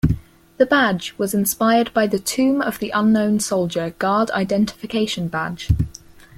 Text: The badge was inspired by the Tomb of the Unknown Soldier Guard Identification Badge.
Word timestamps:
The 0.57 0.65
badge 0.65 1.13
was 1.19 1.35
inspired 1.35 1.93
by 1.93 2.07
the 2.07 2.17
Tomb 2.17 2.59
of 2.59 2.79
the 2.79 2.89
Unknown 2.89 3.39
Soldier 3.39 3.91
Guard 3.99 4.31
Identification 4.31 5.27
Badge. 5.27 5.69